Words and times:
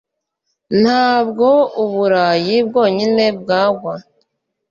Ntabwo 0.81 1.47
Uburayi 1.83 2.55
bwonyine 2.67 3.25
bwa 3.39 3.61
gwa 3.77 3.95